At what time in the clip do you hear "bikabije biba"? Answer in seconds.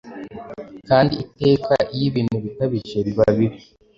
2.45-3.25